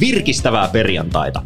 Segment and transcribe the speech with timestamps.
[0.00, 1.42] Virkistävää perjantaita.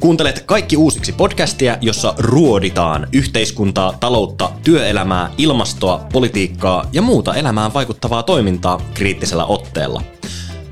[0.00, 8.22] Kuuntelet kaikki uusiksi podcastia, jossa ruoditaan yhteiskuntaa, taloutta, työelämää, ilmastoa, politiikkaa ja muuta elämään vaikuttavaa
[8.22, 10.02] toimintaa kriittisellä otteella.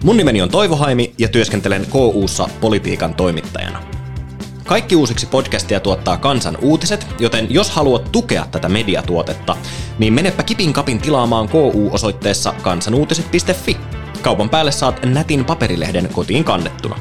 [0.05, 3.83] Mun nimeni on Toivo Haimi ja työskentelen KUssa politiikan toimittajana.
[4.65, 9.57] Kaikki uusiksi podcastia tuottaa Kansan uutiset, joten jos haluat tukea tätä mediatuotetta,
[9.99, 13.96] niin menepä kipin kapin tilaamaan KU-osoitteessa kansanuutiset.fi.
[14.23, 16.97] Kaupan päälle saat nätin paperilehden kotiin kannettuna.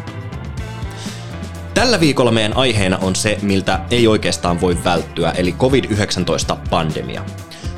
[1.73, 7.22] Tällä viikolla meidän aiheena on se, miltä ei oikeastaan voi välttyä, eli COVID-19-pandemia.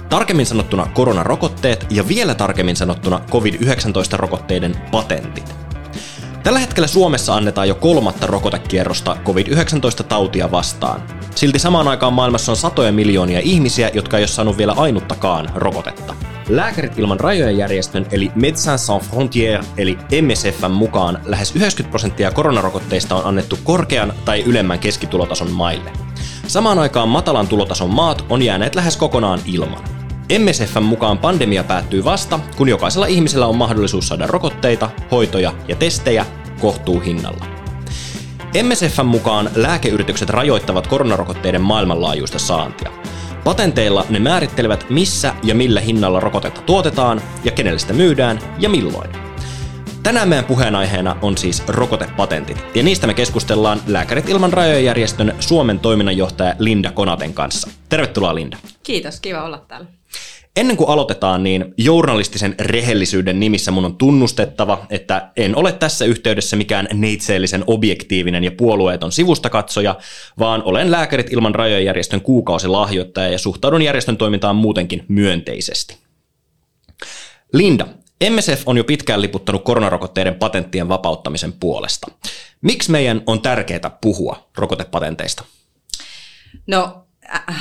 [0.10, 5.56] Tarkemmin sanottuna koronarokotteet ja vielä tarkemmin sanottuna COVID-19-rokotteiden patentit.
[6.44, 11.04] Tällä hetkellä Suomessa annetaan jo kolmatta rokotekierrosta COVID-19-tautia vastaan.
[11.36, 16.14] Silti samaan aikaan maailmassa on satoja miljoonia ihmisiä, jotka ei ole saanut vielä ainuttakaan rokotetta.
[16.50, 23.16] Lääkärit ilman rajojen järjestön eli Médecins Sans Frontières eli MSFn mukaan lähes 90 prosenttia koronarokotteista
[23.16, 25.92] on annettu korkean tai ylemmän keskitulotason maille.
[26.48, 29.84] Samaan aikaan matalan tulotason maat on jääneet lähes kokonaan ilman.
[30.40, 36.26] MSFn mukaan pandemia päättyy vasta, kun jokaisella ihmisellä on mahdollisuus saada rokotteita, hoitoja ja testejä
[36.60, 37.46] kohtuuhinnalla.
[38.64, 43.07] MSFn mukaan lääkeyritykset rajoittavat koronarokotteiden maailmanlaajuista saantia.
[43.48, 49.10] Patenteilla ne määrittelevät, missä ja millä hinnalla rokotetta tuotetaan ja kenelle sitä myydään ja milloin.
[50.04, 55.80] Tänään meidän puheenaiheena on siis rokotepatentit, ja niistä me keskustellaan Lääkärit ilman rajojen järjestön Suomen
[55.80, 57.70] toiminnanjohtaja Linda Konaten kanssa.
[57.90, 58.58] Tervetuloa Linda.
[58.84, 59.88] Kiitos, kiva olla täällä.
[60.58, 66.56] Ennen kuin aloitetaan, niin journalistisen rehellisyyden nimissä mun on tunnustettava, että en ole tässä yhteydessä
[66.56, 69.96] mikään neitseellisen objektiivinen ja puolueeton sivustakatsoja,
[70.40, 75.98] vaan olen Lääkärit ilman rajojen järjestön kuukausilahjoittaja ja suhtaudun järjestön toimintaan muutenkin myönteisesti.
[77.54, 77.88] Linda,
[78.30, 82.08] MSF on jo pitkään liputtanut koronarokotteiden patenttien vapauttamisen puolesta.
[82.62, 85.44] Miksi meidän on tärkeää puhua rokotepatenteista?
[86.68, 87.07] No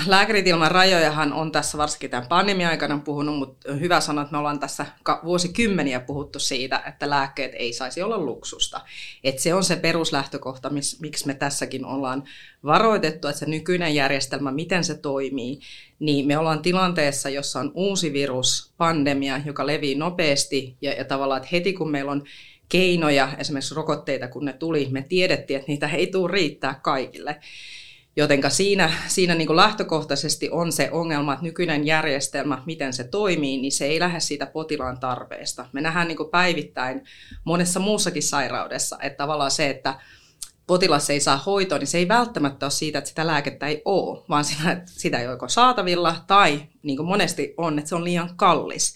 [0.07, 4.59] lääkärit ilman rajojahan on tässä varsinkin tämän pandemia-aikana puhunut, mutta hyvä sanoa, että me ollaan
[4.59, 4.87] tässä
[5.25, 8.81] vuosikymmeniä puhuttu siitä, että lääkkeet ei saisi olla luksusta.
[9.25, 12.25] Että se on se peruslähtökohta, miksi me tässäkin ollaan
[12.65, 15.61] varoitettu, että se nykyinen järjestelmä, miten se toimii,
[15.99, 21.39] niin me ollaan tilanteessa, jossa on uusi virus, pandemia, joka levii nopeasti ja, ja tavallaan,
[21.39, 22.25] että heti kun meillä on
[22.69, 27.41] keinoja, esimerkiksi rokotteita, kun ne tuli, me tiedettiin, että niitä ei tule riittää kaikille.
[28.19, 33.59] Jotenka siinä, siinä niin kuin lähtökohtaisesti on se ongelma, että nykyinen järjestelmä, miten se toimii,
[33.59, 35.67] niin se ei lähde siitä potilaan tarpeesta.
[35.73, 37.05] Me nähdään niin kuin päivittäin
[37.45, 40.01] monessa muussakin sairaudessa, että tavallaan se, että
[40.67, 44.25] potilas ei saa hoitoa, niin se ei välttämättä ole siitä, että sitä lääkettä ei ole,
[44.29, 48.05] vaan sitä, sitä ei ole joko saatavilla tai niin kuin monesti on, että se on
[48.05, 48.95] liian kallis.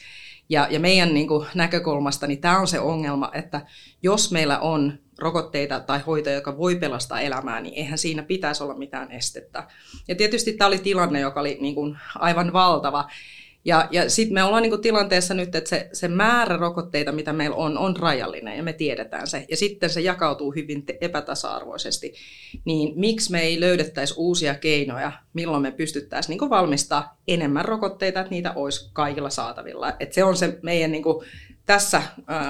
[0.49, 3.67] Ja, ja meidän niin kuin näkökulmasta niin tämä on se ongelma, että
[4.03, 8.75] jos meillä on rokotteita tai hoitoja, joka voi pelastaa elämää, niin eihän siinä pitäisi olla
[8.75, 9.69] mitään estettä.
[10.09, 13.11] Ja tietysti tämä oli tilanne, joka oli niin kuin aivan valtava.
[13.65, 17.33] Ja, ja sitten me ollaan niin kuin tilanteessa nyt, että se, se määrä rokotteita, mitä
[17.33, 19.47] meillä on, on rajallinen ja me tiedetään se.
[19.51, 22.15] Ja sitten se jakautuu hyvin epätasa-arvoisesti.
[22.65, 28.31] Niin miksi me ei löydettäisi uusia keinoja, milloin me pystyttäisiin niin valmistaa enemmän rokotteita, että
[28.31, 29.93] niitä olisi kaikilla saatavilla.
[30.01, 31.27] Et se on se meidän niin kuin
[31.67, 32.03] tässä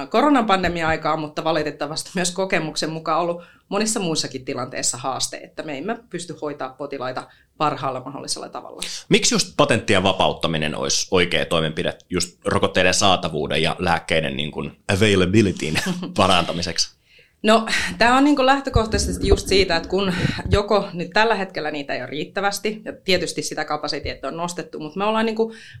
[0.09, 5.97] koronan pandemia-aikaa, mutta valitettavasti myös kokemuksen mukaan ollut monissa muissakin tilanteissa haaste, että me emme
[6.09, 7.27] pysty hoitaa potilaita
[7.57, 8.81] parhaalla mahdollisella tavalla.
[9.09, 15.75] Miksi just patenttien vapauttaminen olisi oikea toimenpide just rokotteiden saatavuuden ja lääkkeiden niin kuin availabilityn
[16.17, 17.01] parantamiseksi?
[17.43, 17.65] No,
[17.97, 20.13] tämä on niin lähtökohtaisesti just siitä, että kun
[20.51, 24.99] joko nyt tällä hetkellä niitä ei ole riittävästi, ja tietysti sitä kapasiteettia on nostettu, mutta
[24.99, 25.37] me ollaan niin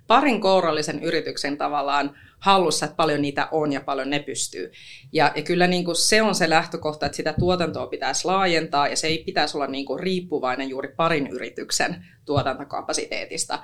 [0.07, 4.71] parin kourallisen yrityksen tavallaan hallussa, että paljon niitä on ja paljon ne pystyy.
[5.13, 8.95] Ja, ja kyllä niin kuin se on se lähtökohta, että sitä tuotantoa pitäisi laajentaa ja
[8.95, 13.59] se ei pitäisi olla niin kuin riippuvainen juuri parin yrityksen tuotantokapasiteetista.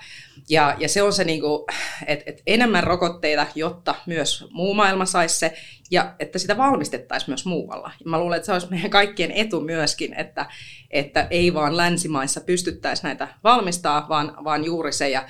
[0.49, 1.65] Ja, ja se on se, niin kuin,
[2.07, 5.53] että, että enemmän rokotteita, jotta myös muu maailma saisi se
[5.91, 7.91] ja että sitä valmistettaisiin myös muualla.
[7.99, 10.45] Ja mä luulen, että se olisi meidän kaikkien etu myöskin, että,
[10.89, 15.09] että ei vaan länsimaissa pystyttäisi näitä valmistaa, vaan, vaan juuri se.
[15.09, 15.25] Ja,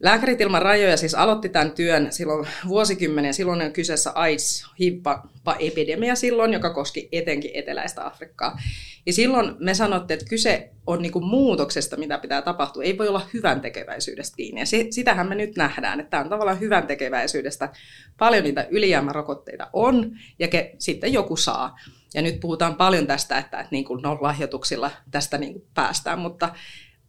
[0.00, 3.34] Lääkärit ilman rajoja siis aloitti tämän työn silloin vuosikymmenen.
[3.34, 8.58] Silloin on kyseessä AIDS, HIV-epidemia silloin, joka koski etenkin eteläistä Afrikkaa.
[9.06, 12.82] Ja silloin me sanottiin, että kyse on niin kuin muutoksesta, mitä pitää tapahtua.
[12.82, 14.60] Ei voi olla hyvän tekeväisyydestä kiinni.
[14.60, 17.72] Ja sitähän me nyt nähdään, että tämä on tavallaan hyvän tekeväisyydestä.
[18.18, 21.78] Paljon niitä ylijäämärokotteita on, ja ke, sitten joku saa.
[22.14, 26.18] Ja nyt puhutaan paljon tästä, että, että niin kuin, no, lahjoituksilla tästä niin kuin päästään,
[26.18, 26.54] mutta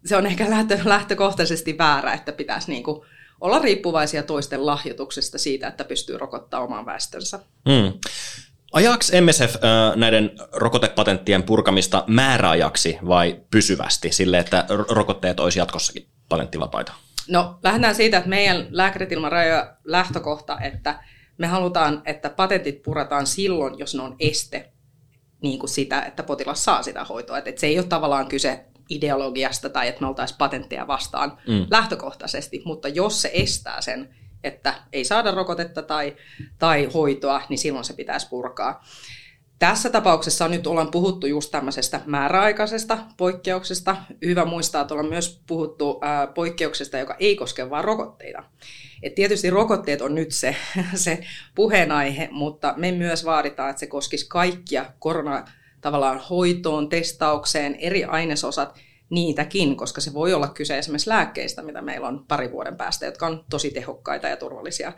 [0.05, 3.01] se on ehkä lähtö, lähtökohtaisesti väärä, että pitäisi niin kuin
[3.41, 7.39] olla riippuvaisia toisten lahjoituksesta siitä, että pystyy rokottaa oman väestönsä.
[7.65, 7.93] Mm.
[8.73, 16.93] Ajaksi MSF äh, näiden rokotepatenttien purkamista määräajaksi vai pysyvästi, sille että rokotteet olisi jatkossakin patenttivapaita?
[17.27, 20.99] No lähdetään siitä, että meidän lääkärit ilman rajoja lähtökohta, että
[21.37, 24.71] me halutaan, että patentit purataan silloin, jos ne on este
[25.41, 27.37] niin kuin sitä, että potilas saa sitä hoitoa.
[27.37, 31.65] Että se ei ole tavallaan kyse ideologiasta tai että me oltaisiin patentteja vastaan mm.
[31.71, 36.15] lähtökohtaisesti, mutta jos se estää sen, että ei saada rokotetta tai,
[36.59, 38.83] tai hoitoa, niin silloin se pitäisi purkaa.
[39.59, 43.97] Tässä tapauksessa nyt ollaan puhuttu just tämmöisestä määräaikaisesta poikkeuksesta.
[44.25, 48.43] Hyvä muistaa, että ollaan myös puhuttu ää, poikkeuksesta, joka ei koske vain rokotteita.
[49.03, 50.55] Et tietysti rokotteet on nyt se,
[50.93, 51.23] se
[51.55, 55.45] puheenaihe, mutta me myös vaaditaan, että se koskisi kaikkia korona
[55.81, 58.79] tavallaan hoitoon, testaukseen, eri ainesosat,
[59.09, 63.27] niitäkin, koska se voi olla kyse esimerkiksi lääkkeistä, mitä meillä on pari vuoden päästä, jotka
[63.27, 64.93] on tosi tehokkaita ja turvallisia.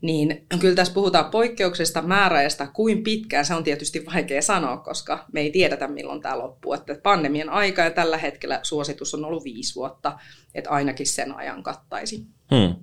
[0.00, 5.40] Niin kyllä tässä puhutaan poikkeuksesta, määräistä, kuin pitkään, se on tietysti vaikea sanoa, koska me
[5.40, 6.72] ei tiedetä milloin tämä loppuu.
[6.72, 10.18] Että pandemian aika ja tällä hetkellä suositus on ollut viisi vuotta,
[10.54, 12.26] että ainakin sen ajan kattaisi.
[12.50, 12.74] Hmm.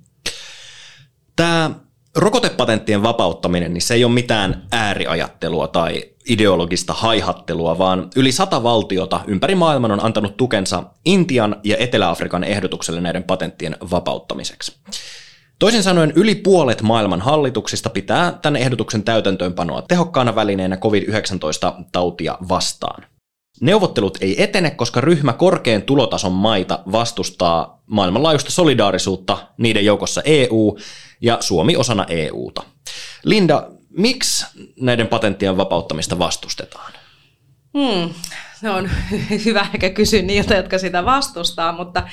[1.36, 1.72] Tämä
[2.16, 9.20] rokotepatenttien vapauttaminen, niin se ei ole mitään ääriajattelua tai ideologista haihattelua, vaan yli sata valtiota
[9.28, 14.78] ympäri maailman on antanut tukensa Intian ja Etelä-Afrikan ehdotukselle näiden patenttien vapauttamiseksi.
[15.60, 23.04] Toisin sanoen yli puolet maailman hallituksista pitää tämän ehdotuksen täytäntöönpanoa tehokkaana välineenä COVID-19-tautia vastaan.
[23.62, 30.78] Neuvottelut ei etene, koska ryhmä korkean tulotason maita vastustaa maailmanlaajuista solidaarisuutta, niiden joukossa EU
[31.22, 32.64] ja Suomi osana EUta.
[33.24, 34.46] Linda, miksi
[34.82, 36.94] näiden patenttien vapauttamista vastustetaan?
[37.78, 38.14] Hmm,
[38.60, 38.90] se on
[39.46, 42.04] hyvä ehkä kysyä niiltä, jotka sitä vastustaa, mutta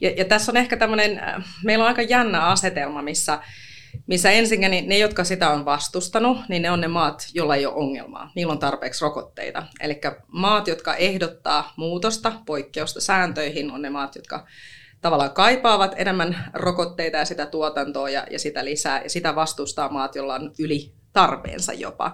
[0.00, 3.38] ja, ja tässä on ehkä tämmöinen, äh, meillä on aika jännä asetelma, missä,
[4.06, 7.66] missä ensinnäkin niin ne, jotka sitä on vastustanut, niin ne on ne maat, joilla ei
[7.66, 8.30] ole ongelmaa.
[8.34, 9.62] Niillä on tarpeeksi rokotteita.
[9.80, 14.46] Eli maat, jotka ehdottaa muutosta, poikkeusta sääntöihin, on ne maat, jotka
[15.00, 20.16] tavallaan kaipaavat enemmän rokotteita ja sitä tuotantoa ja, ja sitä lisää, ja sitä vastustaa maat,
[20.16, 22.12] joilla on yli tarpeensa jopa.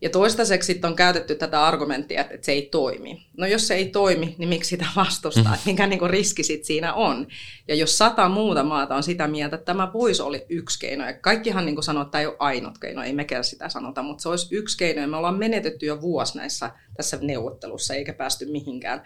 [0.00, 3.26] Ja toistaiseksi sitten on käytetty tätä argumenttia, että, että se ei toimi.
[3.36, 5.52] No jos se ei toimi, niin miksi sitä vastustaa?
[5.52, 5.58] Mm.
[5.66, 7.26] Mikä niin riski sit siinä on?
[7.68, 11.12] Ja jos sata muuta maata on sitä mieltä, että tämä voisi olla yksi keino, ja
[11.12, 14.28] kaikkihan niin sanoo, että tämä ei ole ainut keino, ei mekään sitä sanota, mutta se
[14.28, 19.02] olisi yksi keino, ja me ollaan menetetty jo vuosi näissä tässä neuvottelussa, eikä päästy mihinkään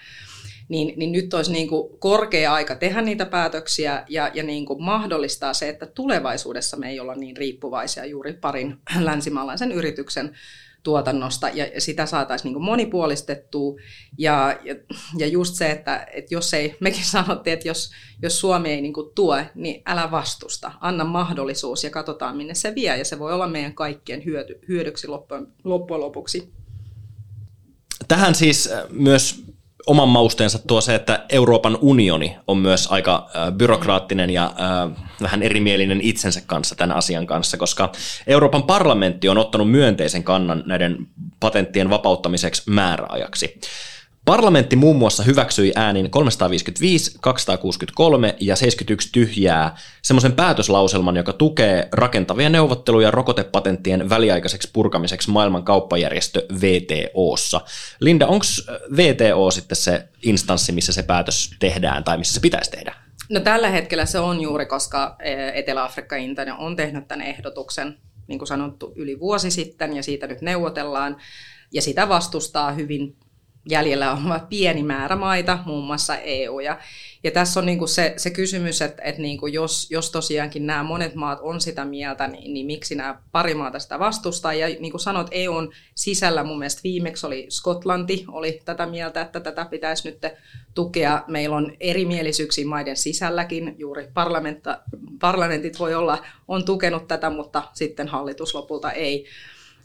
[0.69, 4.83] niin, niin nyt olisi niin kuin korkea aika tehdä niitä päätöksiä ja, ja niin kuin
[4.83, 10.37] mahdollistaa se, että tulevaisuudessa me ei olla niin riippuvaisia juuri parin länsimaalaisen yrityksen
[10.83, 13.81] tuotannosta ja sitä saataisiin niin monipuolistettua.
[14.19, 14.75] Ja, ja,
[15.17, 17.91] ja just se, että, että jos ei, mekin sanottiin, että jos,
[18.23, 20.73] jos Suomi ei niin tue, niin älä vastusta.
[20.81, 25.09] Anna mahdollisuus ja katsotaan minne se vie ja se voi olla meidän kaikkien hyödy, hyödyksi
[25.09, 26.53] loppujen, loppujen lopuksi.
[28.09, 29.45] Tähän siis myös
[29.89, 34.53] oman mausteensa tuo se, että Euroopan unioni on myös aika byrokraattinen ja
[35.23, 37.93] vähän erimielinen itsensä kanssa tämän asian kanssa, koska
[38.27, 41.07] Euroopan parlamentti on ottanut myönteisen kannan näiden
[41.41, 43.61] patenttien vapauttamiseksi määräajaksi.
[44.29, 52.49] Parlamentti muun muassa hyväksyi äänin 355, 263 ja 71 tyhjää semmoisen päätöslauselman, joka tukee rakentavia
[52.49, 57.61] neuvotteluja rokotepatenttien väliaikaiseksi purkamiseksi maailman kauppajärjestö VTOssa.
[58.01, 58.45] Linda, onko
[58.97, 62.95] VTO sitten se instanssi, missä se päätös tehdään tai missä se pitäisi tehdä?
[63.31, 68.39] No tällä hetkellä se on juuri, koska e, Etelä-Afrikka Intia on tehnyt tämän ehdotuksen, niin
[68.39, 71.17] kuin sanottu, yli vuosi sitten ja siitä nyt neuvotellaan.
[71.73, 73.17] Ja sitä vastustaa hyvin
[73.69, 76.61] jäljellä on pieni määrä maita, muun muassa EU.
[76.61, 76.79] Ja,
[77.25, 80.67] ja tässä on niin kuin se, se kysymys, että, että niin kuin jos, jos tosiaankin
[80.67, 84.55] nämä monet maat on sitä mieltä, niin, niin miksi nämä pari maata sitä vastustaa.
[84.55, 89.41] Ja niin kuin sanot, EUn sisällä mun mielestä viimeksi oli Skotlanti, oli tätä mieltä, että
[89.41, 90.19] tätä pitäisi nyt
[90.75, 91.25] tukea.
[91.27, 94.09] Meillä on erimielisyyksiä maiden sisälläkin, juuri
[95.21, 99.27] parlamentit voi olla, on tukenut tätä, mutta sitten hallitus lopulta ei.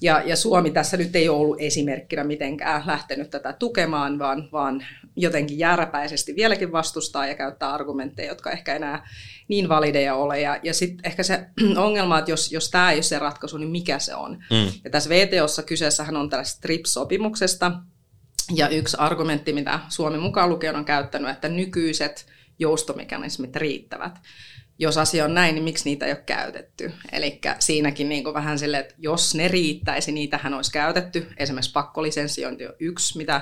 [0.04, 5.60] Ja, ja Suomi tässä nyt ei ollut esimerkkinä mitenkään lähtenyt tätä tukemaan, vaan, vaan jotenkin
[5.60, 9.10] jääräpäisesti vieläkin vastustaa ja käyttää argumentteja, jotka ehkä enää
[9.48, 10.42] niin valideja ole.
[10.42, 11.46] Ja, ja sitten ehkä se
[11.76, 14.32] ongelma, että jos, jos tämä ei ole se ratkaisu, niin mikä se on?
[14.32, 14.72] Mm.
[14.84, 17.72] Ja tässä VTOssa kyseessähän on tällaista TRIPS-sopimuksesta,
[18.56, 22.26] ja yksi argumentti, mitä Suomi mukaan lukien on käyttänyt, että nykyiset
[22.60, 24.20] joustomekanismit riittävät
[24.84, 26.92] jos asia on näin, niin miksi niitä ei ole käytetty?
[27.12, 31.28] Eli siinäkin niin kuin vähän sille, että jos ne riittäisi, niitähän olisi käytetty.
[31.38, 33.42] Esimerkiksi pakkolisensiointi on yksi, mitä,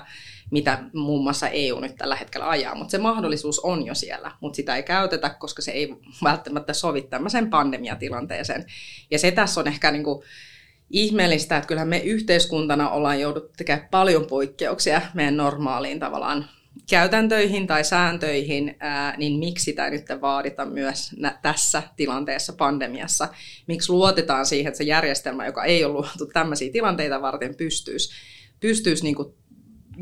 [0.51, 4.55] mitä muun muassa EU nyt tällä hetkellä ajaa, mutta se mahdollisuus on jo siellä, mutta
[4.55, 8.65] sitä ei käytetä, koska se ei välttämättä sovi tämmöiseen pandemiatilanteeseen.
[9.11, 10.23] Ja se tässä on ehkä niin kuin
[10.89, 16.45] ihmeellistä, että kyllähän me yhteiskuntana ollaan jouduttu tekemään paljon poikkeuksia meidän normaaliin tavallaan
[16.89, 23.27] käytäntöihin tai sääntöihin, ää, niin miksi sitä nyt vaadita myös tässä tilanteessa pandemiassa?
[23.67, 28.13] Miksi luotetaan siihen, että se järjestelmä, joka ei ole luotu tämmöisiä tilanteita varten, pystyisi,
[28.59, 29.15] pystyisi niin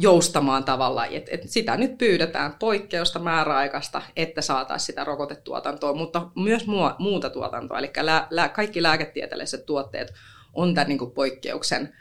[0.02, 6.66] joustamaan tavalla, että et sitä nyt pyydetään poikkeusta määräaikaista, että saataisiin sitä rokotetuotantoa, mutta myös
[7.00, 7.92] muuta tuotantoa, eli
[8.54, 10.14] kaikki lääketieteelliset tuotteet
[10.54, 11.94] on tämän niin poikkeuksen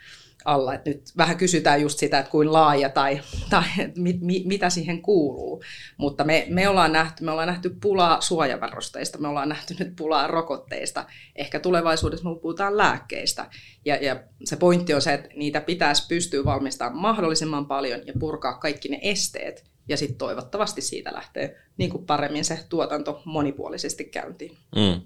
[0.45, 0.75] alla.
[0.75, 3.64] Et nyt vähän kysytään just sitä, että kuin laaja tai, tai
[3.97, 5.62] mit, mit, mitä siihen kuuluu.
[5.97, 10.26] Mutta me, me, ollaan nähty, me ollaan nähty pulaa suojavarusteista, me ollaan nähty nyt pulaa
[10.26, 11.07] rokotteista.
[11.37, 13.47] Ehkä tulevaisuudessa me puhutaan lääkkeistä.
[13.85, 18.59] Ja, ja se pointti on se, että niitä pitäisi pystyä valmistamaan mahdollisimman paljon ja purkaa
[18.59, 19.64] kaikki ne esteet.
[19.88, 24.57] Ja sitten toivottavasti siitä lähtee niin kuin paremmin se tuotanto monipuolisesti käyntiin.
[24.76, 25.00] Mm.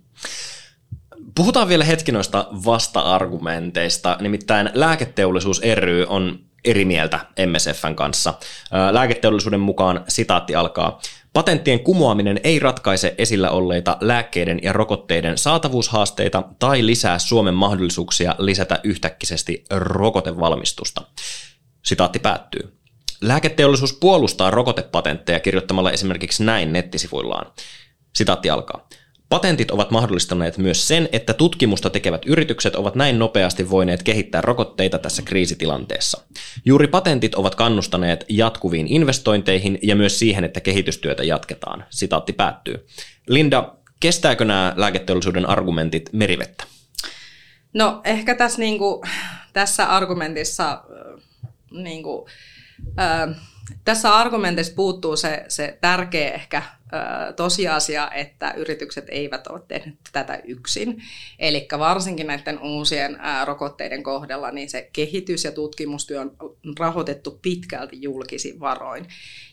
[1.35, 8.35] Puhutaan vielä hetki noista vasta-argumenteista, nimittäin lääketeollisuus ry on eri mieltä MSFn kanssa.
[8.91, 11.01] Lääketeollisuuden mukaan sitaatti alkaa.
[11.33, 18.81] Patenttien kumoaminen ei ratkaise esillä olleita lääkkeiden ja rokotteiden saatavuushaasteita tai lisää Suomen mahdollisuuksia lisätä
[18.85, 21.03] yhtäkkisesti rokotevalmistusta.
[21.83, 22.79] Sitaatti päättyy.
[23.21, 27.53] Lääketeollisuus puolustaa rokotepatentteja kirjoittamalla esimerkiksi näin nettisivuillaan.
[28.15, 28.89] Sitaatti alkaa.
[29.33, 34.99] Patentit ovat mahdollistaneet myös sen, että tutkimusta tekevät yritykset ovat näin nopeasti voineet kehittää rokotteita
[34.99, 36.23] tässä kriisitilanteessa.
[36.65, 41.85] Juuri patentit ovat kannustaneet jatkuviin investointeihin ja myös siihen, että kehitystyötä jatketaan.
[41.91, 42.87] Sitaatti päättyy.
[43.29, 46.65] Linda, kestääkö nämä lääketeollisuuden argumentit merivettä?
[47.75, 49.03] No ehkä tässä, niin kuin,
[49.53, 50.85] tässä argumentissa
[51.71, 52.27] niin kuin,
[53.01, 53.37] äh,
[53.85, 56.63] tässä argumentissa puuttuu se, se tärkeä ehkä
[57.37, 61.03] tosiasia, että yritykset eivät ole tehneet tätä yksin.
[61.39, 66.37] Eli varsinkin näiden uusien rokotteiden kohdalla niin se kehitys- ja tutkimustyö on
[66.79, 69.07] rahoitettu pitkälti julkisin varoin.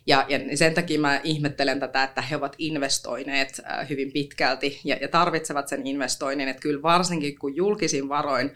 [0.07, 5.07] Ja, ja sen takia mä ihmettelen tätä, että he ovat investoineet hyvin pitkälti ja, ja
[5.07, 6.47] tarvitsevat sen investoinnin.
[6.47, 8.51] Että kyllä varsinkin kun julkisin varoin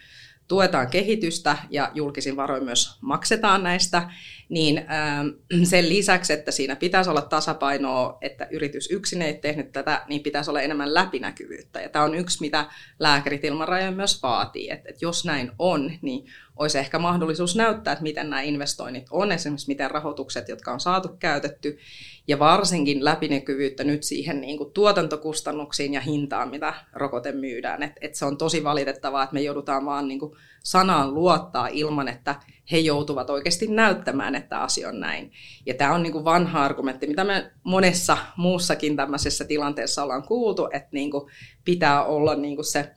[0.48, 4.10] tuetaan kehitystä ja julkisin varoin myös maksetaan näistä,
[4.54, 5.28] niin ähm,
[5.64, 10.52] sen lisäksi, että siinä pitäisi olla tasapainoa, että yritys yksin ei tehnyt tätä, niin pitäisi
[10.52, 11.82] olla enemmän läpinäkyvyyttä.
[11.82, 12.66] Ja tämä on yksi, mitä
[13.00, 17.94] lääkärit ilman rajoja myös vaatii, että, että jos näin on, niin olisi ehkä mahdollisuus näyttää,
[17.94, 21.78] että miten nämä investoinnit on, esimerkiksi miten rahoitukset, jotka on saatu käytetty,
[22.28, 27.84] ja varsinkin läpinäkyvyyttä nyt siihen niin kuin tuotantokustannuksiin ja hintaan, mitä rokote myydään.
[27.84, 32.08] Et, et se on tosi valitettavaa, että me joudutaan vaan niin kuin sanaan luottaa ilman,
[32.08, 32.36] että
[32.72, 35.32] he joutuvat oikeasti näyttämään, että asia on näin.
[35.66, 40.68] Ja tämä on niin kuin vanha argumentti, mitä me monessa muussakin tämmöisessä tilanteessa ollaan kuultu,
[40.74, 41.32] että niin kuin
[41.66, 42.96] pitää olla niin kuin se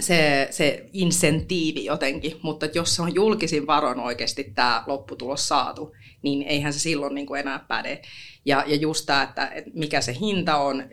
[0.00, 6.42] se, se insentiivi jotenkin, mutta jos se on julkisin varon oikeasti tämä lopputulos saatu, niin
[6.42, 8.02] eihän se silloin niin kuin enää päde.
[8.44, 10.84] Ja, ja just tämä, että, että mikä se hinta on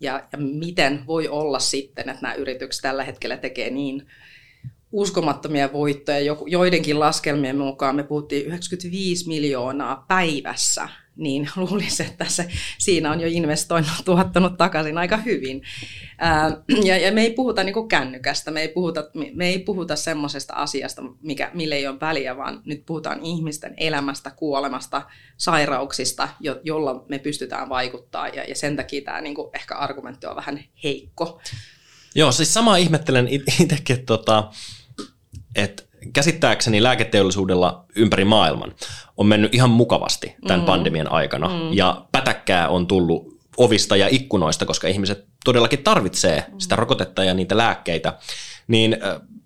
[0.00, 4.06] ja, ja miten voi olla sitten, että nämä yritykset tällä hetkellä tekee niin
[4.92, 6.36] uskomattomia voittoja.
[6.46, 13.28] Joidenkin laskelmien mukaan me puhuttiin 95 miljoonaa päivässä niin luulisin, että se, siinä on jo
[13.30, 15.62] investoinut, tuottanut takaisin aika hyvin.
[16.18, 19.04] Ää, ja, ja me ei puhuta niin kuin kännykästä, me ei puhuta,
[19.34, 24.30] me ei puhuta semmoisesta asiasta, mikä, mille ei ole väliä, vaan nyt puhutaan ihmisten elämästä,
[24.30, 25.02] kuolemasta,
[25.36, 30.26] sairauksista, jo, jolla me pystytään vaikuttaa, ja, ja sen takia tämä niin kuin ehkä argumentti
[30.26, 31.40] on vähän heikko.
[32.14, 34.50] Joo, siis sama ihmettelen itsekin, että, tota,
[35.54, 35.82] että
[36.12, 38.74] käsittääkseni lääketeollisuudella ympäri maailman
[39.16, 40.66] on mennyt ihan mukavasti tämän mm.
[40.66, 41.48] pandemian aikana.
[41.48, 41.72] Mm.
[41.72, 46.58] Ja pätäkkää on tullut ovista ja ikkunoista, koska ihmiset todellakin tarvitsee mm.
[46.58, 48.18] sitä rokotetta ja niitä lääkkeitä.
[48.68, 48.96] Niin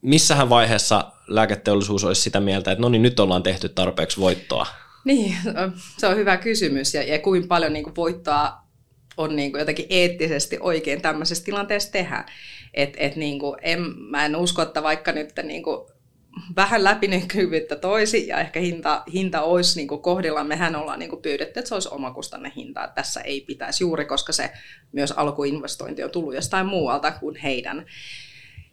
[0.02, 4.66] missähän vaiheessa lääketeollisuus olisi sitä mieltä, että no niin, nyt ollaan tehty tarpeeksi voittoa?
[5.04, 5.36] Niin,
[5.98, 6.94] se on hyvä kysymys.
[6.94, 8.52] Ja, ja kuinka paljon niin kuin voittoa
[9.16, 12.24] on niin kuin jotenkin eettisesti oikein tämmöisessä tilanteessa tehdä.
[12.74, 15.86] Et, et niin kuin en, mä en usko, että vaikka nyt niin kuin
[16.56, 20.44] vähän läpinäkyvyyttä toisi ja ehkä hinta, hinta olisi niin kuin kohdilla.
[20.44, 22.92] Mehän ollaan niin kuin pyydetty, että se olisi omakustanne hinta.
[22.94, 24.50] Tässä ei pitäisi juuri, koska se
[24.92, 27.86] myös alkuinvestointi on tullut jostain muualta kuin heidän,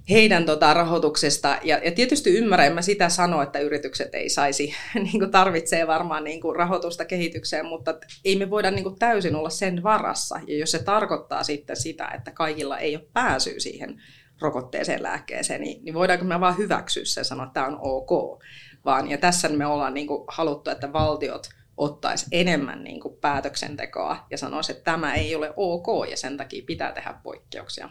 [0.09, 1.59] heidän tota, rahoituksesta.
[1.63, 6.23] Ja, ja tietysti ymmärrän, mä sitä sanoa, että yritykset ei saisi, niin kuin tarvitsee varmaan
[6.23, 7.93] niin kuin rahoitusta kehitykseen, mutta
[8.25, 10.39] ei me voida niin kuin täysin olla sen varassa.
[10.47, 14.01] Ja jos se tarkoittaa sitten sitä, että kaikilla ei ole pääsyä siihen
[14.41, 18.43] rokotteeseen, lääkkeeseen, niin, niin voidaanko me vaan hyväksyä se ja sanoa, että tämä on ok.
[18.85, 24.25] Vaan, ja tässä me ollaan niin kuin haluttu, että valtiot ottaisi enemmän niin kuin päätöksentekoa
[24.31, 27.89] ja sanoisi, että tämä ei ole ok ja sen takia pitää tehdä poikkeuksia.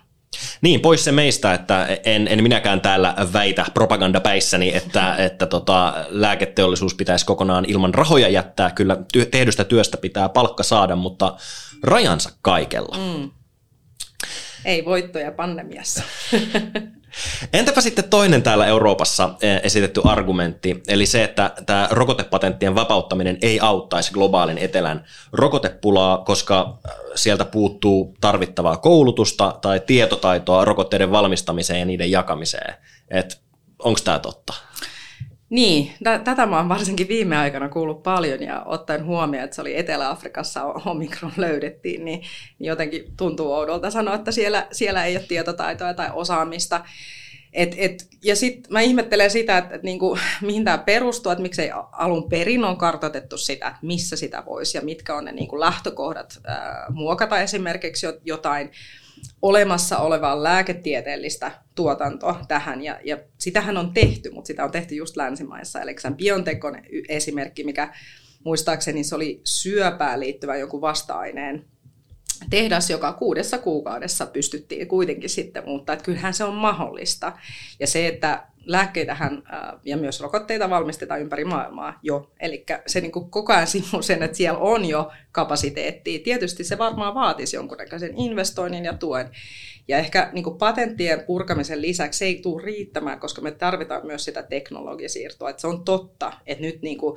[0.60, 6.94] Niin, pois se meistä, että en, en minäkään täällä väitä propagandapäissäni, että, että tota, lääketeollisuus
[6.94, 8.70] pitäisi kokonaan ilman rahoja jättää.
[8.70, 11.36] Kyllä ty- tehdystä työstä pitää palkka saada, mutta
[11.82, 12.96] rajansa kaikella.
[12.98, 13.30] Mm.
[14.66, 16.02] Ei voittoja pandemiassa.
[17.52, 23.60] Entäpä sitten toinen täällä Euroopassa eh, esitetty argumentti, eli se, että tämä rokotepatenttien vapauttaminen ei
[23.60, 31.86] auttaisi globaalin etelän rokotepulaa, koska eh, sieltä puuttuu tarvittavaa koulutusta tai tietotaitoa rokotteiden valmistamiseen ja
[31.86, 32.74] niiden jakamiseen.
[33.78, 34.54] Onko tämä totta?
[35.50, 39.60] Niin, t- tätä mä oon varsinkin viime aikana kuullut paljon ja ottaen huomioon, että se
[39.60, 42.22] oli Etelä-Afrikassa Omikron löydettiin, niin,
[42.60, 46.84] jotenkin tuntuu oudolta sanoa, että siellä, siellä ei ole tietotaitoa tai osaamista.
[47.52, 51.70] Et, et, ja sitten mä ihmettelen sitä, että et niinku, mihin tämä perustuu, että miksei
[51.92, 56.40] alun perin on kartoitettu sitä, että missä sitä voisi ja mitkä on ne niinku lähtökohdat
[56.44, 58.70] ää, muokata esimerkiksi jotain
[59.42, 65.16] olemassa olevaa lääketieteellistä tuotantoa tähän, ja, ja sitähän on tehty, mutta sitä on tehty just
[65.16, 65.80] länsimaissa.
[65.80, 67.94] Eli Biontech on esimerkki, mikä
[68.44, 71.64] muistaakseni se oli syöpään liittyvä joku vasta-aineen
[72.50, 77.32] tehdas, joka kuudessa kuukaudessa pystyttiin kuitenkin sitten muuttaa, että kyllähän se on mahdollista.
[77.80, 79.42] Ja se, että lääkkeitähän
[79.84, 82.30] ja myös rokotteita valmistetaan ympäri maailmaa jo.
[82.40, 86.18] Eli se niin kuin koko ajan simuu sen, että siellä on jo kapasiteettia.
[86.18, 89.30] Tietysti se varmaan vaatisi jonkunnäköisen investoinnin ja tuen.
[89.88, 94.24] Ja ehkä niin kuin patenttien purkamisen lisäksi se ei tule riittämään, koska me tarvitaan myös
[94.24, 95.50] sitä teknologisiirtoa.
[95.50, 97.16] Että se on totta, että nyt niin kuin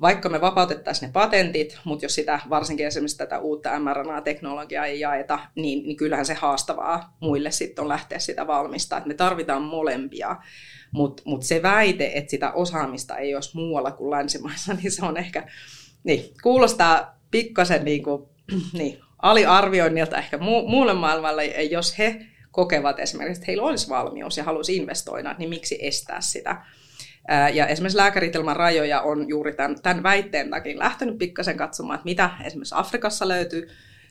[0.00, 5.38] vaikka me vapautettaisiin ne patentit, mutta jos sitä varsinkin esimerkiksi tätä uutta mRNA-teknologiaa ei jaeta,
[5.54, 8.98] niin, niin kyllähän se haastavaa muille sitten on lähteä sitä valmistaa.
[8.98, 10.36] Että me tarvitaan molempia.
[10.92, 15.16] Mutta mut se väite, että sitä osaamista ei olisi muualla kuin länsimaissa, niin se on
[15.16, 15.48] ehkä,
[16.04, 18.28] niin, kuulostaa pikkasen niin kuin,
[18.78, 24.44] niin, aliarvioinnilta ehkä mu- muulle maailmalle, jos he kokevat esimerkiksi, että heillä olisi valmius ja
[24.44, 26.64] haluaisi investoida, niin miksi estää sitä.
[27.54, 32.04] Ja esimerkiksi Lääkärit ilman rajoja on juuri tämän, tämän väitteen takia lähtenyt pikkasen katsomaan, että
[32.04, 33.68] mitä esimerkiksi Afrikassa löytyy,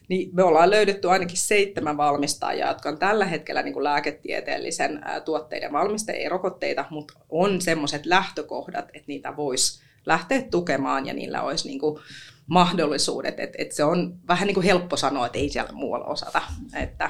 [0.08, 5.72] niin me ollaan löydetty ainakin seitsemän valmistajaa, jotka on tällä hetkellä niin kuin lääketieteellisen tuotteiden
[5.72, 11.68] valmistajia, ei rokotteita, mutta on semmoiset lähtökohdat, että niitä voisi lähteä tukemaan ja niillä olisi
[11.68, 12.00] niin kuin
[12.48, 13.40] mahdollisuudet.
[13.40, 16.42] Että et se on vähän niin kuin helppo sanoa, että ei siellä muualla osata.
[16.76, 17.10] Että,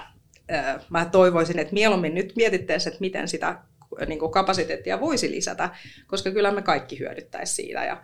[0.50, 3.58] ää, mä toivoisin, että mieluummin nyt mietittäisiin, että miten sitä
[4.06, 5.70] niin kuin kapasiteettia voisi lisätä,
[6.08, 7.86] koska kyllä me kaikki hyödyttäisiin siitä.
[7.86, 8.04] Ja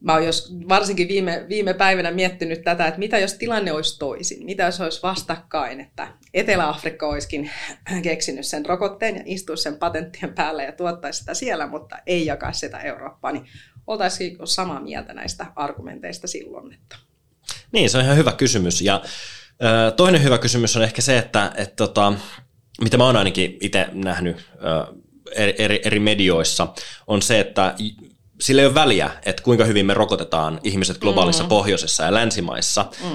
[0.00, 4.44] mä oon jos varsinkin viime, viime päivänä miettinyt tätä, että mitä jos tilanne olisi toisin,
[4.44, 7.50] mitä jos olisi vastakkain, että Etelä-Afrikka olisikin
[8.02, 12.52] keksinyt sen rokotteen ja istuisi sen patenttien päälle ja tuottaisi sitä siellä, mutta ei jakaa
[12.52, 13.46] sitä Eurooppaa, niin
[13.86, 16.72] oltaisiin samaa mieltä näistä argumenteista silloin.
[16.74, 16.96] Että.
[17.72, 18.82] Niin, se on ihan hyvä kysymys.
[18.82, 19.02] Ja
[19.96, 22.12] toinen hyvä kysymys on ehkä se, että, että tota,
[22.80, 24.36] mitä mä oon ainakin itse nähnyt
[25.34, 26.68] eri, eri, eri medioissa,
[27.06, 27.74] on se, että
[28.40, 31.48] sillä ei ole väliä, että kuinka hyvin me rokotetaan ihmiset globaalissa mm.
[31.48, 33.08] pohjoisessa ja länsimaissa, mm.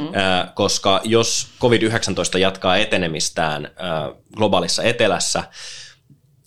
[0.54, 3.72] koska jos COVID-19 jatkaa etenemistään
[4.38, 5.44] globaalissa etelässä,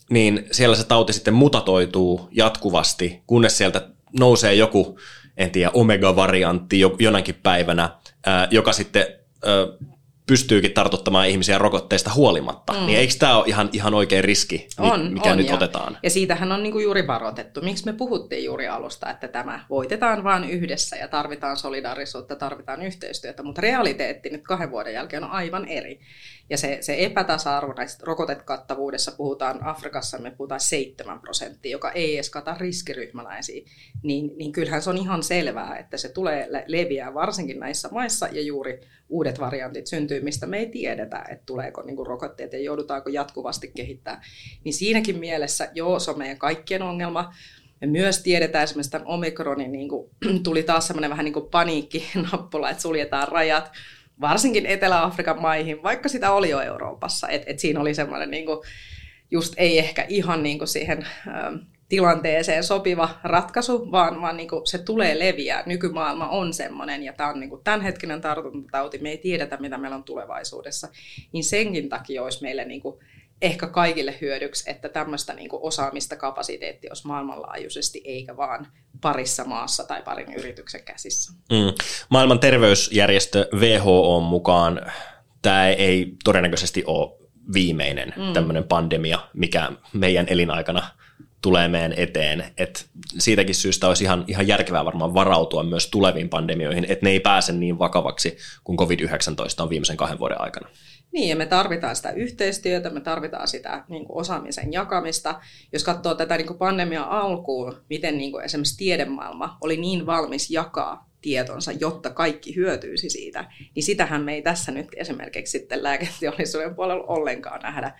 [0.09, 3.87] niin siellä se tauti sitten mutatoituu jatkuvasti, kunnes sieltä
[4.19, 4.99] nousee joku,
[5.37, 7.89] en tiedä, omega-variantti jonakin päivänä,
[8.51, 9.05] joka sitten
[10.29, 12.85] pystyykin tartuttamaan ihmisiä rokotteista huolimatta, mm.
[12.85, 15.97] niin eikö tämä ole ihan, ihan oikein riski, on, mikä on, nyt ja, otetaan?
[16.03, 17.61] Ja siitähän on niinku juuri varoitettu.
[17.61, 23.43] Miksi me puhuttiin juuri alusta, että tämä voitetaan vain yhdessä ja tarvitaan solidaarisuutta, tarvitaan yhteistyötä,
[23.43, 25.99] mutta realiteetti nyt kahden vuoden jälkeen on aivan eri.
[26.49, 32.29] Ja se, se epätasa-arvo näistä rokotekattavuudessa puhutaan, Afrikassa me puhutaan 7 prosenttia, joka ei edes
[32.29, 33.65] kata riskiryhmäläisiä,
[34.03, 38.41] niin, niin kyllähän se on ihan selvää, että se tulee leviää varsinkin näissä maissa ja
[38.41, 43.71] juuri uudet variantit syntyy, mistä me ei tiedetä, että tuleeko niin rokotteet ja joudutaanko jatkuvasti
[43.75, 44.21] kehittää.
[44.63, 47.33] Niin siinäkin mielessä, joo, se on meidän kaikkien ongelma,
[47.81, 50.09] me myös tiedetään esimerkiksi tämän omikronin, niin kuin,
[50.43, 53.71] tuli taas semmoinen vähän niin kuin paniikkinappula, että suljetaan rajat,
[54.21, 57.27] varsinkin Etelä-Afrikan maihin, vaikka sitä oli jo Euroopassa.
[57.27, 58.45] Et, et siinä oli semmoinen niin
[59.31, 61.55] just ei ehkä ihan niin kuin siihen ähm,
[61.89, 65.63] tilanteeseen sopiva ratkaisu, vaan, vaan niin kuin se tulee leviää.
[65.65, 69.97] Nykymaailma on semmoinen, ja tämä on niin kuin tämänhetkinen tartuntatauti, me ei tiedetä, mitä meillä
[69.97, 70.87] on tulevaisuudessa.
[71.31, 72.99] Niin senkin takia olisi meille niin kuin
[73.41, 78.67] ehkä kaikille hyödyksi, että tämmöistä niin kuin osaamista, kapasiteettia olisi maailmanlaajuisesti, eikä vaan
[79.01, 81.33] parissa maassa tai parin yrityksen käsissä.
[81.51, 81.73] Mm.
[82.09, 84.81] Maailman terveysjärjestö WHO mukaan
[85.41, 87.19] tämä ei todennäköisesti ole
[87.53, 88.33] viimeinen mm.
[88.33, 90.98] tämmöinen pandemia, mikä meidän elinaikana
[91.41, 92.53] tulee meidän eteen.
[92.57, 97.19] Et siitäkin syystä olisi ihan, ihan järkevää varmaan varautua myös tuleviin pandemioihin, että ne ei
[97.19, 100.69] pääse niin vakavaksi kuin COVID-19 on viimeisen kahden vuoden aikana.
[101.11, 105.39] Niin, ja me tarvitaan sitä yhteistyötä, me tarvitaan sitä niin kuin osaamisen jakamista.
[105.73, 110.51] Jos katsoo tätä niin kuin pandemian alkuun, miten niin kuin esimerkiksi tiedemaailma oli niin valmis
[110.51, 116.75] jakaa tietonsa, jotta kaikki hyötyisi siitä, niin sitähän me ei tässä nyt esimerkiksi sitten lääketeollisuuden
[116.75, 117.99] puolella ollenkaan nähdä.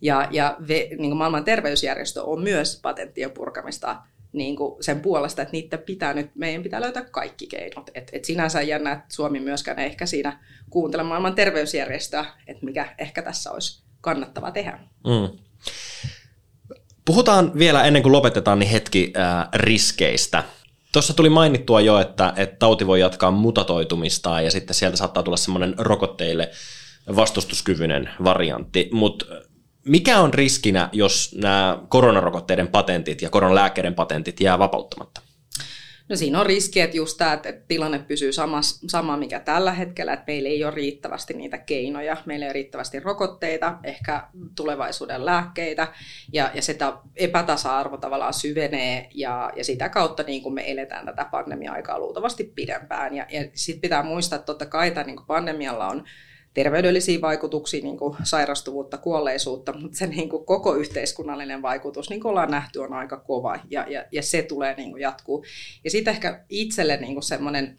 [0.00, 0.56] Ja, ja
[0.98, 3.96] niin maailman terveysjärjestö on myös patenttien purkamista
[4.32, 7.90] niin kuin sen puolesta, että niitä pitää nyt, meidän pitää löytää kaikki keinot.
[7.94, 12.94] Et, et sinänsä jännä, että Suomi myöskään ei ehkä siinä kuuntele maailman terveysjärjestöä, että mikä
[12.98, 14.78] ehkä tässä olisi kannattava tehdä.
[15.06, 15.38] Mm.
[17.04, 20.44] Puhutaan vielä ennen kuin lopetetaan niin hetki äh, riskeistä.
[20.92, 25.36] Tuossa tuli mainittua jo, että, että tauti voi jatkaa mutatoitumista ja sitten sieltä saattaa tulla
[25.36, 26.50] semmoinen rokotteille
[27.16, 29.26] vastustuskyvyinen variantti, mutta
[29.84, 35.20] mikä on riskinä, jos nämä koronarokotteiden patentit ja koronalääkkeiden patentit jää vapauttamatta?
[36.10, 40.12] No siinä on riski, että just tämä, että tilanne pysyy sama, sama mikä tällä hetkellä,
[40.12, 44.22] että meillä ei ole riittävästi niitä keinoja, meillä ei ole riittävästi rokotteita, ehkä
[44.56, 45.88] tulevaisuuden lääkkeitä,
[46.32, 51.24] ja, ja sitä epätasa-arvo tavallaan syvenee, ja, ja sitä kautta niin kuin me eletään tätä
[51.30, 53.14] pandemia-aikaa luultavasti pidempään.
[53.14, 56.04] Ja, ja sitten pitää muistaa, että totta kai tämä niin pandemialla on
[56.54, 62.30] terveydellisiä vaikutuksia, niin kuin sairastuvuutta, kuolleisuutta, mutta se niin kuin koko yhteiskunnallinen vaikutus, niin kuin
[62.30, 65.44] ollaan nähty, on aika kova ja, ja, ja se tulee niin kuin jatkuu.
[65.84, 67.78] Ja sitten ehkä itselle niin kuin semmoinen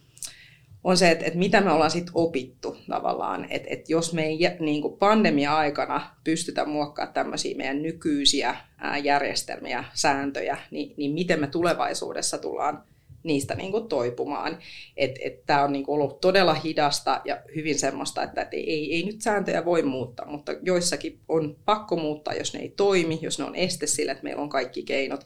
[0.84, 4.40] on se, että, että mitä me ollaan sitten opittu tavallaan, että, että jos me ei
[4.60, 8.56] niin kuin pandemia-aikana pystytä muokkaamaan tämmöisiä meidän nykyisiä
[9.04, 12.84] järjestelmiä, sääntöjä, niin, niin miten me tulevaisuudessa tullaan
[13.24, 14.58] niistä niin kuin toipumaan.
[14.98, 18.96] Että et, tämä on niin kuin ollut todella hidasta ja hyvin semmoista, että et ei,
[18.96, 23.40] ei nyt sääntöjä voi muuttaa, mutta joissakin on pakko muuttaa, jos ne ei toimi, jos
[23.40, 25.26] ne on este sille, että meillä on kaikki keinot.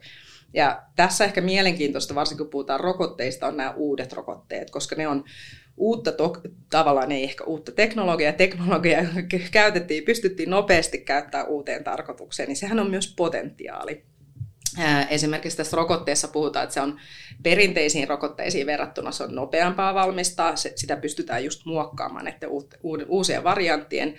[0.54, 5.24] Ja tässä ehkä mielenkiintoista, varsinkin kun puhutaan rokotteista, on nämä uudet rokotteet, koska ne on
[5.78, 9.04] uutta, to- tavallaan ei ehkä uutta teknologiaa, teknologiaa
[9.52, 14.06] käytettiin, pystyttiin nopeasti käyttämään uuteen tarkoitukseen, niin sehän on myös potentiaali.
[15.10, 17.00] Esimerkiksi tässä rokotteessa puhutaan, että se on
[17.44, 22.48] perinteisiin rokotteisiin verrattuna se on nopeampaa valmistaa, se, sitä pystytään just muokkaamaan että
[23.08, 24.16] uusien varianttien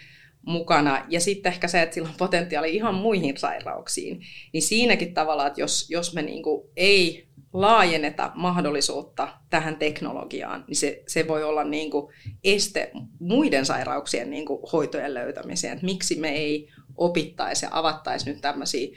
[0.46, 1.06] mukana.
[1.08, 4.20] Ja sitten ehkä se, että sillä on potentiaali ihan muihin sairauksiin.
[4.52, 11.02] Niin siinäkin tavalla, että jos, jos me niinku ei laajenneta mahdollisuutta tähän teknologiaan, niin se,
[11.08, 12.12] se voi olla niinku
[12.44, 12.90] este
[13.20, 15.72] muiden sairauksien niinku hoitojen löytämiseen.
[15.72, 18.96] Että miksi me ei opittaisi ja avattaisi nyt tämmöisiä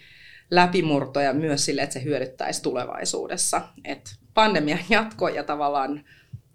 [0.51, 3.61] läpimurtoja myös sille, että se hyödyttäisi tulevaisuudessa.
[3.85, 6.05] Et pandemian jatko ja tavallaan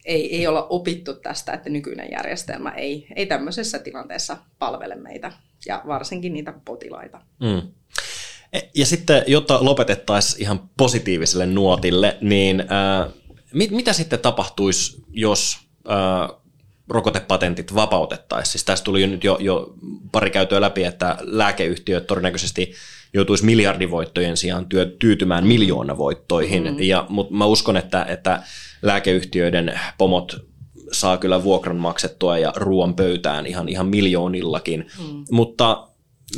[0.05, 5.33] ei, ei olla opittu tästä, että nykyinen järjestelmä ei, ei tämmöisessä tilanteessa palvele meitä
[5.67, 7.21] ja varsinkin niitä potilaita.
[7.41, 7.63] Mm.
[8.53, 13.13] E, ja sitten, jotta lopetettaisiin ihan positiiviselle nuotille, niin äh,
[13.55, 15.59] mit, mitä sitten tapahtuisi, jos
[15.91, 16.44] äh,
[16.89, 18.53] rokotepatentit vapautettaisiin?
[18.53, 19.75] Siis tässä tuli jo nyt jo, jo
[20.13, 22.73] pari käytöä läpi, että lääkeyhtiöt todennäköisesti
[23.15, 26.63] joutuisi miljardivoittojen sijaan työ, tyytymään miljoonavoittoihin.
[26.63, 26.83] Mm.
[26.83, 28.43] Ja, mutta mä uskon, että, että
[28.83, 30.37] lääkeyhtiöiden pomot
[30.93, 34.87] saa kyllä vuokran maksettua ja ruoan pöytään ihan, ihan miljoonillakin.
[34.99, 35.25] Mm.
[35.31, 35.89] Mutta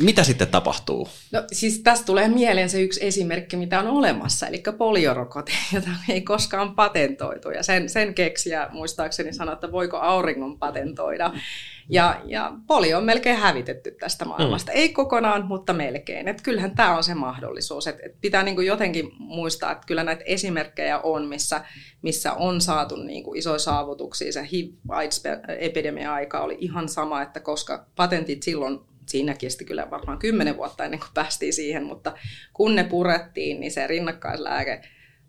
[0.01, 1.09] mitä sitten tapahtuu?
[1.31, 6.21] No siis tästä tulee mieleen se yksi esimerkki, mitä on olemassa, eli poliorokote, jota ei
[6.21, 7.49] koskaan patentoitu.
[7.49, 11.33] Ja sen, sen keksiä muistaakseni sanoi, että voiko auringon patentoida.
[11.89, 14.71] Ja, ja poli on melkein hävitetty tästä maailmasta.
[14.71, 14.77] Mm.
[14.77, 16.27] Ei kokonaan, mutta melkein.
[16.27, 17.87] Et kyllähän tämä on se mahdollisuus.
[17.87, 21.61] Et, et pitää niinku jotenkin muistaa, että kyllä näitä esimerkkejä on, missä,
[22.01, 24.33] missä on saatu niinku isoja saavutuksia.
[24.33, 28.79] Se HIV-epidemia-aika oli ihan sama, että koska patentit silloin
[29.09, 32.13] siinä kesti kyllä varmaan kymmenen vuotta ennen kuin päästiin siihen, mutta
[32.53, 34.81] kun ne purettiin, niin se rinnakkaislääke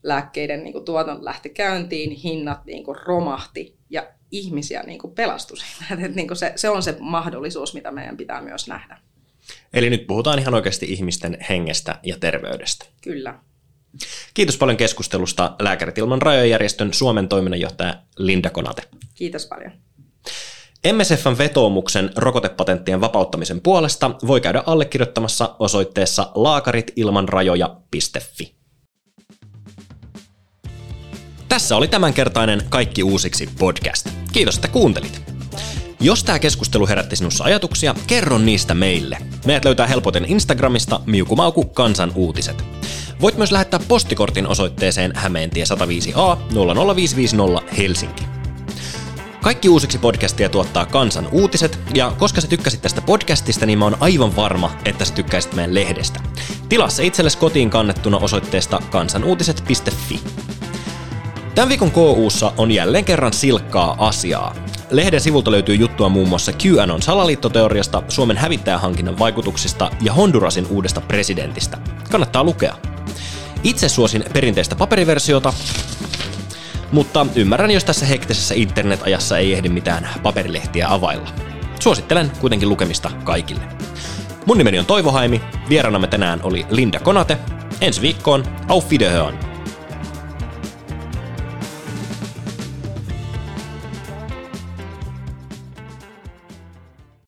[0.03, 5.95] lääkkeiden niin tuotanto lähti käyntiin, hinnat niin kuin romahti ja ihmisiä niin kuin pelastui siitä.
[5.95, 8.99] Että niin kuin se, se on se mahdollisuus, mitä meidän pitää myös nähdä.
[9.73, 12.87] Eli nyt puhutaan ihan oikeasti ihmisten hengestä ja terveydestä.
[13.03, 13.39] Kyllä.
[14.35, 18.83] Kiitos paljon keskustelusta Lääkärit ilman rajojärjestön Suomen toiminnanjohtaja Linda Konate.
[19.15, 19.73] Kiitos paljon.
[20.93, 28.55] MSFn vetoomuksen rokotepatenttien vapauttamisen puolesta voi käydä allekirjoittamassa osoitteessa laakaritilmanrajoja.fi.
[31.49, 34.09] Tässä oli tämänkertainen Kaikki uusiksi podcast.
[34.33, 35.23] Kiitos, että kuuntelit.
[36.01, 39.19] Jos tämä keskustelu herätti sinussa ajatuksia, kerro niistä meille.
[39.47, 42.65] Meidät löytää helpoten Instagramista Miukumauku kansan uutiset.
[43.21, 46.37] Voit myös lähettää postikortin osoitteeseen Hämeentie 105a
[46.95, 48.38] 00550 Helsinki.
[49.43, 53.97] Kaikki uusiksi podcastia tuottaa Kansan uutiset, ja koska sä tykkäsit tästä podcastista, niin mä oon
[54.01, 56.21] aivan varma, että sä tykkäisit meidän lehdestä.
[56.69, 60.21] Tilaa se itsellesi kotiin kannettuna osoitteesta kansanuutiset.fi.
[61.55, 64.55] Tämän viikon KUssa on jälleen kerran silkkaa asiaa.
[64.91, 71.79] Lehden sivulta löytyy juttua muun muassa QAnon salaliittoteoriasta, Suomen hävittäjähankinnan vaikutuksista ja Hondurasin uudesta presidentistä.
[72.11, 72.75] Kannattaa lukea.
[73.63, 75.53] Itse suosin perinteistä paperiversiota,
[76.93, 81.29] mutta ymmärrän, jos tässä hektisessä internetajassa ei ehdi mitään paperilehtiä availla.
[81.81, 83.63] Suosittelen kuitenkin lukemista kaikille.
[84.47, 87.39] Mun nimeni on Toivo Haimi, vieraanamme tänään oli Linda Konate.
[87.81, 89.48] Ensi viikkoon, auf Wiederhören!